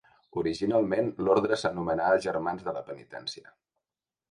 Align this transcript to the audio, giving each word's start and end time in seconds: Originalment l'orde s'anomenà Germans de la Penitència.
Originalment 0.43 1.11
l'orde 1.27 1.59
s'anomenà 1.65 2.09
Germans 2.25 2.67
de 2.69 2.75
la 2.79 2.85
Penitència. 2.91 3.57